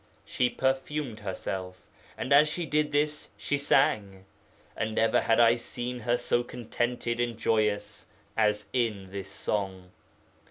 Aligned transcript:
She 0.25 0.49
perfumed 0.49 1.19
herself, 1.19 1.81
and 2.17 2.33
as 2.33 2.47
she 2.49 2.65
did 2.65 2.91
this 2.91 3.29
she 3.37 3.55
sang, 3.59 4.25
and 4.75 4.95
never 4.95 5.21
had 5.21 5.39
I 5.39 5.53
seen 5.53 5.99
her 5.99 6.17
so 6.17 6.43
contented 6.43 7.19
and 7.19 7.37
joyous 7.37 8.07
as 8.35 8.65
in 8.73 9.11
this 9.11 9.29
song. 9.29 9.91